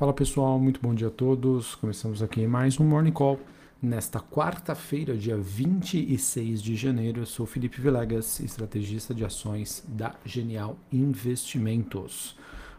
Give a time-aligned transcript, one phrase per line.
[0.00, 1.74] Fala pessoal, muito bom dia a todos.
[1.74, 3.38] Começamos aqui mais um Morning Call.
[3.82, 10.78] Nesta quarta-feira, dia 26 de janeiro, eu sou Felipe Vilegas, estrategista de ações da Genial
[10.90, 12.34] Investimentos.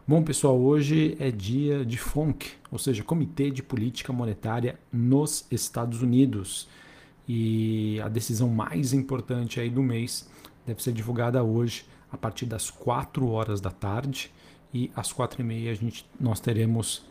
[0.07, 6.01] Bom, pessoal, hoje é dia de FONC, ou seja, Comitê de Política Monetária nos Estados
[6.01, 6.67] Unidos.
[7.28, 10.28] E a decisão mais importante aí do mês
[10.65, 14.31] deve ser divulgada hoje a partir das 4 horas da tarde
[14.74, 17.10] e às 4 e meia a gente, nós teremos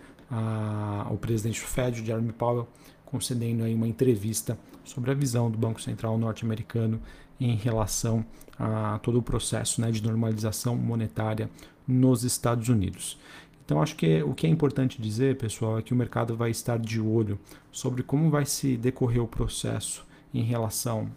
[1.10, 2.68] o presidente do Fed, Jeremy Powell,
[3.04, 7.00] concedendo aí uma entrevista sobre a visão do Banco Central norte-americano
[7.40, 8.24] em relação
[8.58, 11.50] a todo o processo né, de normalização monetária
[11.86, 13.18] nos Estados Unidos.
[13.64, 16.78] Então, acho que o que é importante dizer, pessoal, é que o mercado vai estar
[16.78, 17.38] de olho
[17.70, 21.10] sobre como vai se decorrer o processo em relação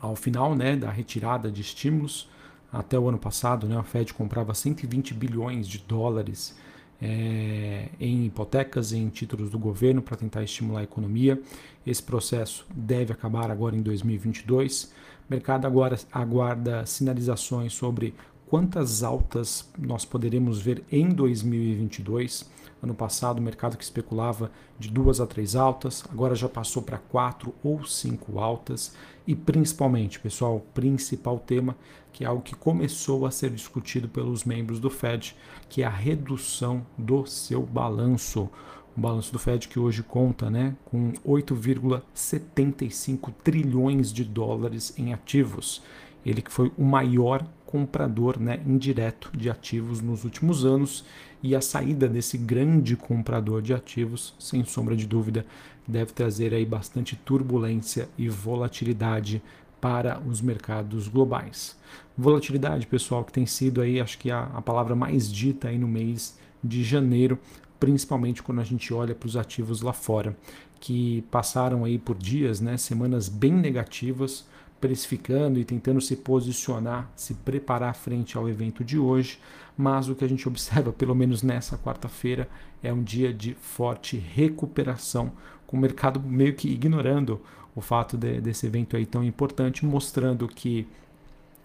[0.00, 2.28] ao final né, da retirada de estímulos.
[2.72, 6.56] Até o ano passado, né, a Fed comprava 120 bilhões de dólares
[7.00, 11.40] é, em hipotecas, em títulos do governo para tentar estimular a economia.
[11.86, 14.84] Esse processo deve acabar agora em 2022.
[14.84, 18.14] O mercado agora aguarda sinalizações sobre
[18.54, 22.48] quantas altas nós poderemos ver em 2022.
[22.80, 26.98] Ano passado, o mercado que especulava de duas a três altas, agora já passou para
[26.98, 28.94] quatro ou cinco altas.
[29.26, 31.76] E principalmente, pessoal, o principal tema,
[32.12, 35.34] que é algo que começou a ser discutido pelos membros do Fed,
[35.68, 38.48] que é a redução do seu balanço.
[38.96, 45.82] O balanço do Fed que hoje conta né, com 8,75 trilhões de dólares em ativos.
[46.24, 51.04] Ele que foi o maior comprador né, indireto de ativos nos últimos anos
[51.42, 55.44] e a saída desse grande comprador de ativos, sem sombra de dúvida,
[55.84, 59.42] deve trazer aí bastante turbulência e volatilidade
[59.80, 61.76] para os mercados globais.
[62.16, 65.88] Volatilidade, pessoal, que tem sido aí, acho que a, a palavra mais dita aí no
[65.88, 67.40] mês de janeiro,
[67.80, 70.36] principalmente quando a gente olha para os ativos lá fora,
[70.78, 74.46] que passaram aí por dias, né, semanas bem negativas,
[74.84, 79.40] precificando e tentando se posicionar, se preparar frente ao evento de hoje,
[79.74, 82.46] mas o que a gente observa, pelo menos nessa quarta-feira,
[82.82, 85.32] é um dia de forte recuperação,
[85.66, 87.40] com o mercado meio que ignorando
[87.74, 90.86] o fato de, desse evento aí tão importante, mostrando que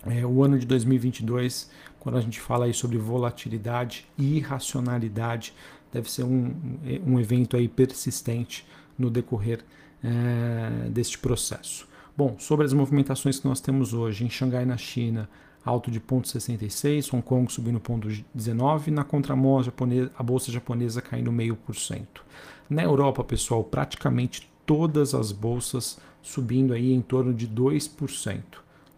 [0.05, 1.69] é, o ano de 2022,
[1.99, 5.53] quando a gente fala aí sobre volatilidade e irracionalidade,
[5.91, 6.55] deve ser um,
[7.05, 8.65] um evento aí persistente
[8.97, 9.59] no decorrer
[10.01, 11.88] é, deste processo.
[12.19, 15.29] Bom, sobre as movimentações que nós temos hoje em Xangai, na China,
[15.63, 19.57] alto de 0,66, Hong Kong subindo 0,19, na contramão
[20.17, 22.05] a, bolsa japonesa caindo 0,5%.
[22.69, 28.41] Na Europa, pessoal, praticamente todas as bolsas subindo aí em torno de 2%.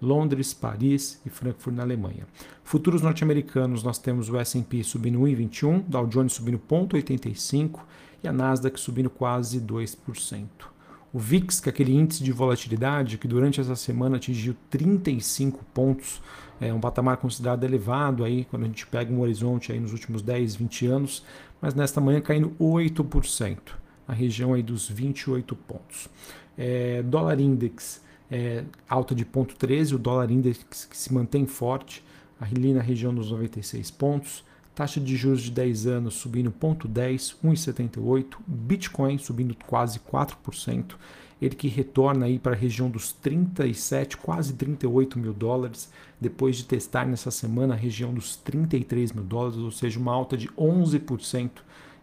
[0.02, 2.26] Londres, Paris e Frankfurt na Alemanha.
[2.64, 7.82] Futuros norte-americanos, nós temos o S&P subindo 1,21, Dow Jones subindo 0,85
[8.24, 10.71] e a Nasdaq subindo quase 2%.
[11.14, 16.22] O VIX, que é aquele índice de volatilidade que durante essa semana atingiu 35 pontos,
[16.60, 20.22] é um patamar considerado elevado aí quando a gente pega um horizonte aí nos últimos
[20.22, 21.26] 10, 20 anos,
[21.60, 23.58] mas nesta manhã caindo 8%,
[24.08, 26.08] na região aí dos 28 pontos.
[26.58, 28.02] É, dólar index
[28.32, 32.04] é, alta de 0,13, o dólar index que se mantém forte,
[32.40, 34.44] ali na região dos 96 pontos.
[34.74, 38.38] Taxa de juros de 10 anos subindo 0,10, 1,78.
[38.48, 40.96] Bitcoin subindo quase 4%.
[41.42, 45.90] Ele que retorna aí para a região dos 37, quase 38 mil dólares,
[46.20, 50.38] depois de testar nessa semana a região dos 33 mil dólares, ou seja, uma alta
[50.38, 51.50] de 11%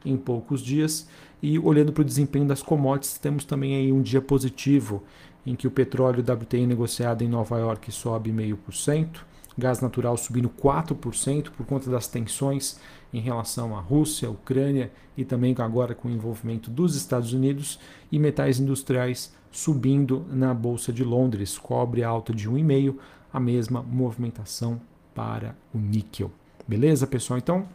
[0.05, 1.09] em poucos dias.
[1.41, 5.05] E olhando para o desempenho das commodities, temos também aí um dia positivo,
[5.47, 9.21] em que o petróleo WTI negociado em Nova York sobe 0,5%,
[9.59, 12.79] gás natural subindo 4% por conta das tensões
[13.13, 17.81] em relação à Rússia, Ucrânia e também agora com o envolvimento dos Estados Unidos
[18.11, 22.97] e metais industriais subindo na Bolsa de Londres, cobre alta de 1,5%,
[23.33, 24.81] a mesma movimentação
[25.15, 26.31] para o níquel.
[26.67, 27.39] Beleza, pessoal?
[27.39, 27.69] Então,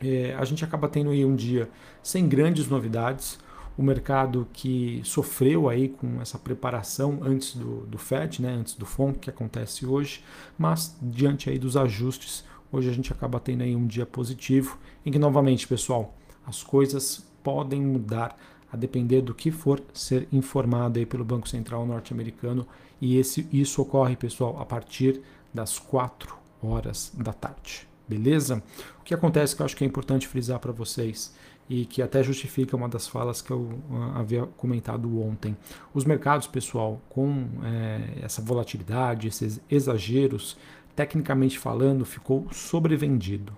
[0.00, 1.68] é, a gente acaba tendo aí um dia
[2.02, 3.38] sem grandes novidades,
[3.76, 8.86] o mercado que sofreu aí com essa preparação antes do, do FED, né, antes do
[8.86, 10.24] FONC que acontece hoje,
[10.56, 15.10] mas diante aí dos ajustes, hoje a gente acaba tendo aí um dia positivo, em
[15.10, 16.14] que novamente, pessoal,
[16.46, 18.36] as coisas podem mudar
[18.72, 22.66] a depender do que for ser informado aí pelo Banco Central norte-americano
[23.00, 25.20] e esse, isso ocorre, pessoal, a partir
[25.52, 27.86] das 4 horas da tarde.
[28.08, 28.62] Beleza?
[29.00, 31.34] O que acontece que eu acho que é importante frisar para vocês
[31.68, 33.60] e que até justifica uma das falas que eu
[33.90, 35.56] uh, havia comentado ontem.
[35.92, 40.56] Os mercados, pessoal, com é, essa volatilidade, esses exageros,
[40.94, 43.52] tecnicamente falando, ficou sobrevendido.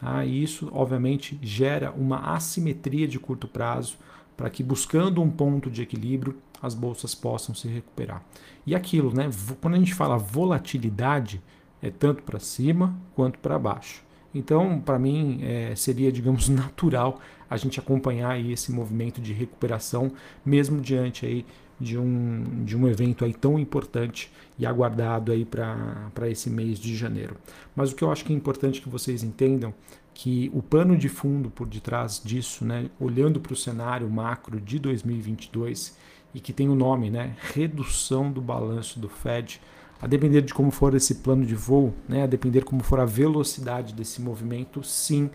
[0.00, 3.96] Ah, e isso, obviamente, gera uma assimetria de curto prazo
[4.36, 8.22] para que, buscando um ponto de equilíbrio, as bolsas possam se recuperar.
[8.66, 9.30] E aquilo, né?
[9.60, 11.42] Quando a gente fala volatilidade,
[11.80, 14.03] é tanto para cima quanto para baixo.
[14.34, 20.12] Então, para mim, é, seria, digamos, natural a gente acompanhar aí esse movimento de recuperação,
[20.44, 21.46] mesmo diante aí
[21.78, 27.36] de um, de um evento aí tão importante e aguardado para esse mês de janeiro.
[27.74, 29.74] Mas o que eu acho que é importante que vocês entendam
[30.12, 34.78] que o pano de fundo por detrás disso, né, olhando para o cenário macro de
[34.78, 35.96] 2022
[36.32, 39.60] e que tem o nome, né, redução do balanço do Fed,
[40.00, 43.04] a depender de como for esse plano de voo, né, a depender como for a
[43.04, 45.30] velocidade desse movimento, sim,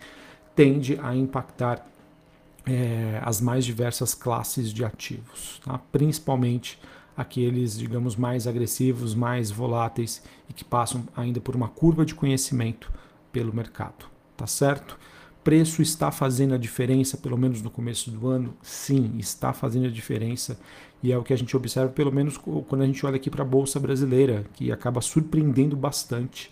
[0.54, 1.86] tende a impactar
[2.66, 5.78] é, as mais diversas classes de ativos, tá?
[5.90, 6.78] principalmente
[7.16, 12.92] aqueles, digamos, mais agressivos, mais voláteis e que passam ainda por uma curva de conhecimento
[13.32, 14.98] pelo mercado, tá certo?
[15.42, 18.54] Preço está fazendo a diferença, pelo menos no começo do ano?
[18.62, 20.58] Sim, está fazendo a diferença
[21.02, 23.42] e é o que a gente observa, pelo menos quando a gente olha aqui para
[23.42, 26.50] a Bolsa Brasileira, que acaba surpreendendo bastante.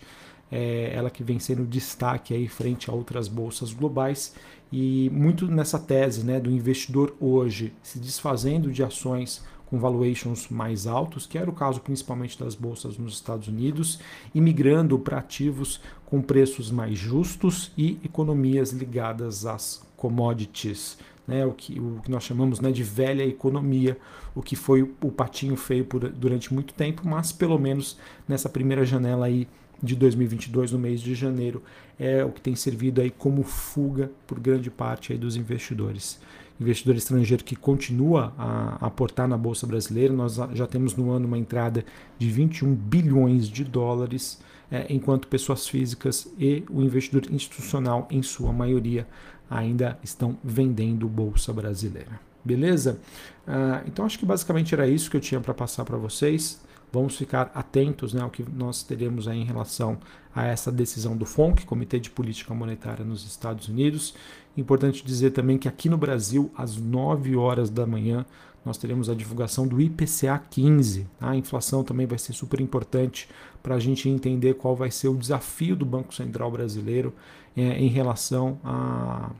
[0.51, 4.33] É ela que vem sendo destaque aí frente a outras bolsas globais
[4.71, 10.87] e muito nessa tese né, do investidor hoje se desfazendo de ações com valuations mais
[10.87, 13.99] altos, que era o caso principalmente das bolsas nos Estados Unidos,
[14.33, 20.97] e migrando para ativos com preços mais justos e economias ligadas às commodities
[21.29, 23.95] né, o, que, o que nós chamamos né, de velha economia,
[24.33, 28.83] o que foi o, patinho feio por, durante muito tempo, mas pelo menos nessa primeira
[28.83, 29.47] janela aí
[29.81, 31.61] de 2022, no mês de janeiro,
[31.99, 36.19] é o que tem servido aí como fuga por grande parte aí dos investidores.
[36.59, 41.37] Investidor estrangeiro que continua a aportar na Bolsa Brasileira, nós já temos no ano uma
[41.37, 41.85] entrada
[42.17, 48.51] de 21 bilhões de dólares, é, enquanto pessoas físicas e o investidor institucional, em sua
[48.51, 49.07] maioria,
[49.49, 52.19] ainda estão vendendo bolsa brasileira.
[52.43, 52.99] Beleza?
[53.47, 56.61] Uh, então acho que basicamente era isso que eu tinha para passar para vocês.
[56.91, 59.97] Vamos ficar atentos né, ao que nós teremos aí em relação
[60.33, 64.15] a essa decisão do FONC, Comitê de Política Monetária nos Estados Unidos.
[64.57, 68.25] Importante dizer também que aqui no Brasil, às 9 horas da manhã,
[68.65, 71.07] nós teremos a divulgação do IPCA 15.
[71.19, 71.29] Tá?
[71.29, 73.29] A inflação também vai ser super importante
[73.61, 77.13] para a gente entender qual vai ser o desafio do Banco Central brasileiro
[77.55, 79.31] é, em relação à,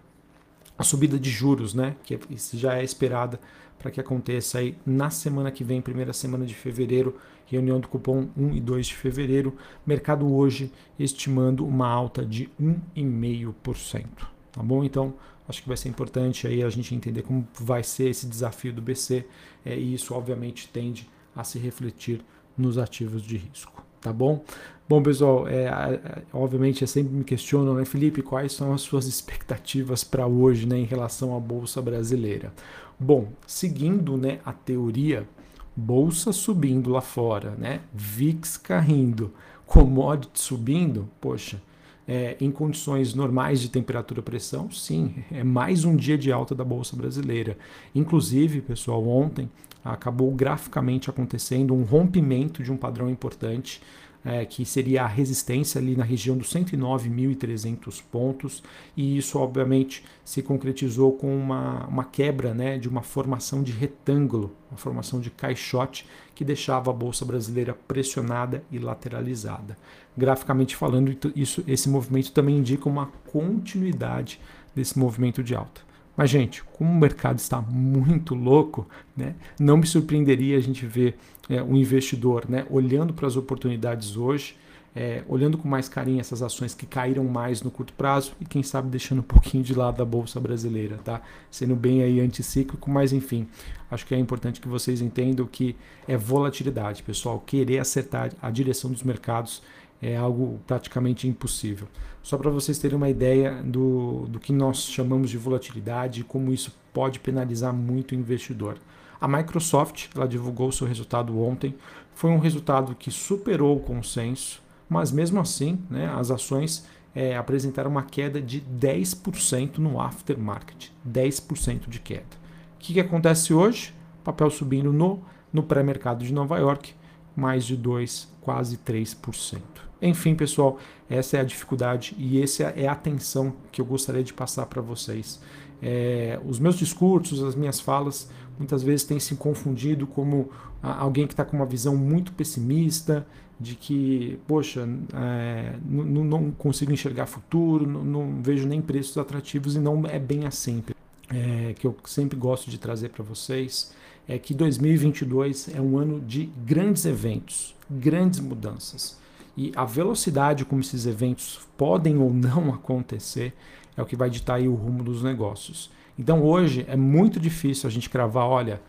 [0.80, 1.98] à subida de juros, né?
[2.04, 2.18] que
[2.54, 3.38] já é esperada
[3.78, 8.30] para que aconteça aí na semana que vem, primeira semana de fevereiro, reunião do cupom
[8.38, 9.56] 1 e 2 de fevereiro,
[9.86, 14.06] mercado hoje estimando uma alta de 1,5%.
[14.52, 14.84] Tá bom?
[14.84, 15.14] Então,
[15.48, 18.82] acho que vai ser importante aí a gente entender como vai ser esse desafio do
[18.82, 19.26] BC
[19.66, 22.22] é, e isso obviamente tende a se refletir
[22.58, 24.44] nos ativos de risco, tá bom?
[24.88, 30.04] Bom, pessoal, é, é, obviamente sempre me questionam, né, Felipe, quais são as suas expectativas
[30.04, 32.52] para hoje, né, em relação à bolsa brasileira?
[33.00, 35.28] Bom, seguindo, né, a teoria,
[35.76, 39.32] bolsa subindo lá fora, né, VIX caindo,
[39.68, 41.62] commodity subindo, poxa,
[42.08, 46.96] é, em condições normais de temperatura-pressão, sim, é mais um dia de alta da Bolsa
[46.96, 47.56] Brasileira.
[47.94, 49.48] Inclusive, pessoal, ontem
[49.84, 53.82] acabou graficamente acontecendo um rompimento de um padrão importante
[54.24, 58.62] é, que seria a resistência ali na região dos 109.300 pontos,
[58.96, 64.56] e isso obviamente se concretizou com uma, uma quebra né, de uma formação de retângulo,
[64.70, 69.78] uma formação de caixote que deixava a bolsa brasileira pressionada e lateralizada.
[70.18, 74.40] Graficamente falando, isso, esse movimento também indica uma continuidade
[74.76, 75.89] desse movimento de alta.
[76.20, 78.86] Mas, gente, como o mercado está muito louco,
[79.16, 81.18] né, não me surpreenderia a gente ver
[81.50, 84.58] é, um investidor né, olhando para as oportunidades hoje,
[84.94, 88.62] é, olhando com mais carinho essas ações que caíram mais no curto prazo e quem
[88.62, 91.22] sabe deixando um pouquinho de lado a bolsa brasileira, tá?
[91.50, 93.48] Sendo bem aí anticíclico, mas enfim,
[93.90, 95.74] acho que é importante que vocês entendam que
[96.06, 97.40] é volatilidade, pessoal.
[97.40, 99.64] Querer acertar a direção dos mercados
[100.02, 101.88] é algo praticamente impossível.
[102.22, 106.54] Só para vocês terem uma ideia do, do que nós chamamos de volatilidade e como
[106.54, 108.78] isso pode penalizar muito o investidor.
[109.20, 111.76] A Microsoft ela divulgou seu resultado ontem,
[112.14, 117.92] foi um resultado que superou o consenso, mas mesmo assim né, as ações é, apresentaram
[117.92, 122.40] uma queda de 10% no aftermarket, 10% de queda.
[122.76, 123.94] O que, que acontece hoje?
[124.24, 126.94] Papel subindo no, no pré-mercado de Nova York,
[127.36, 129.89] mais de 2, quase 3%.
[130.02, 130.80] Enfim, pessoal,
[131.10, 134.82] essa é a dificuldade e essa é a atenção que eu gostaria de passar para
[134.82, 135.42] vocês.
[135.82, 140.50] É, os meus discursos, as minhas falas, muitas vezes têm se confundido como
[140.82, 143.26] alguém que está com uma visão muito pessimista,
[143.60, 149.76] de que, poxa, é, não, não, consigo enxergar futuro, não, não, vejo nem preços atrativos
[149.76, 150.82] e não é bem assim.
[151.30, 153.94] É, que eu sempre gosto de trazer para vocês
[154.28, 159.20] é que 2022 é um ano de grandes eventos, grandes mudanças.
[159.60, 163.54] E a velocidade como esses eventos podem ou não acontecer
[163.98, 165.92] é o que vai ditar o rumo dos negócios.
[166.18, 168.82] Então hoje é muito difícil a gente cravar, olha,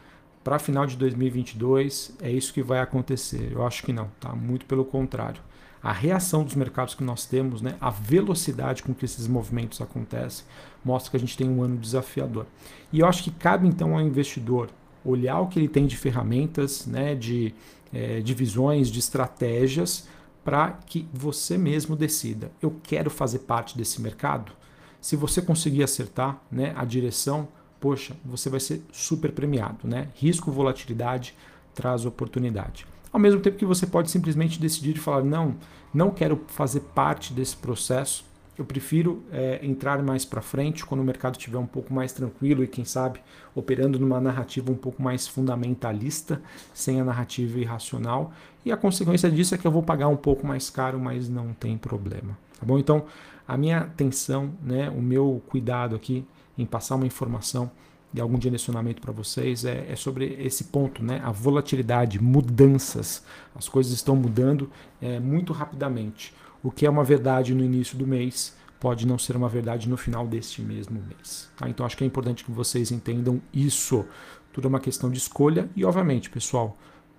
[0.45, 3.51] para final de 2022 é isso que vai acontecer.
[3.51, 4.33] Eu acho que não, tá?
[4.33, 5.43] Muito pelo contrário.
[5.83, 10.47] A reação dos mercados que nós temos, né, a velocidade com que esses movimentos acontecem,
[10.85, 12.47] mostra que a gente tem um ano desafiador.
[12.93, 14.71] E eu acho que cabe então ao investidor
[15.05, 17.53] olhar o que ele tem de ferramentas, né, de,
[17.93, 20.07] é, de visões, de estratégias,
[20.45, 24.53] para que você mesmo decida: eu quero fazer parte desse mercado?
[25.01, 27.49] Se você conseguir acertar né, a direção,
[27.81, 29.89] poxa, você vai ser super premiado.
[29.89, 30.09] Né?
[30.15, 31.35] Risco, volatilidade
[31.75, 32.87] traz oportunidade.
[33.13, 35.57] Ao mesmo tempo que você pode simplesmente decidir e falar: não,
[35.93, 38.25] não quero fazer parte desse processo,
[38.61, 42.63] eu prefiro é, entrar mais para frente quando o mercado estiver um pouco mais tranquilo
[42.63, 43.21] e, quem sabe,
[43.55, 46.43] operando numa narrativa um pouco mais fundamentalista,
[46.75, 48.35] sem a narrativa irracional.
[48.63, 51.55] E a consequência disso é que eu vou pagar um pouco mais caro, mas não
[51.55, 52.37] tem problema.
[52.59, 52.79] Tá bom?
[52.79, 53.07] Então,
[53.49, 56.27] a minha atenção, né, o meu cuidado aqui
[56.59, 57.71] em passar uma informação
[58.13, 61.23] e algum direcionamento para vocês é, é, sobre esse ponto, né?
[61.25, 63.25] A volatilidade, mudanças.
[63.55, 66.35] As coisas estão mudando é, muito rapidamente.
[66.63, 69.97] O que é uma verdade no início do mês pode não ser uma verdade no
[69.97, 71.51] final deste mesmo mês.
[71.57, 71.69] Tá?
[71.69, 74.05] Então acho que é importante que vocês entendam isso.
[74.53, 76.77] Tudo é uma questão de escolha e, obviamente, pessoal,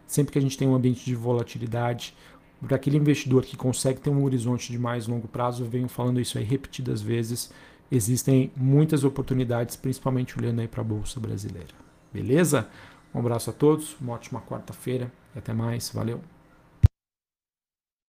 [0.07, 2.13] sempre que a gente tem um ambiente de volatilidade,
[2.67, 6.19] para aquele investidor que consegue ter um horizonte de mais longo prazo, eu venho falando
[6.19, 7.51] isso aí repetidas vezes,
[7.91, 11.73] existem muitas oportunidades, principalmente olhando aí para a Bolsa Brasileira.
[12.13, 12.69] Beleza?
[13.13, 15.89] Um abraço a todos, uma ótima quarta-feira e até mais.
[15.93, 16.40] Valeu!